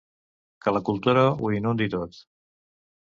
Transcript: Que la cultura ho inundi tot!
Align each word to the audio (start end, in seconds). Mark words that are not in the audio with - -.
Que 0.65 0.73
la 0.77 0.81
cultura 0.87 1.25
ho 1.45 1.53
inundi 1.59 1.91
tot! 1.97 2.21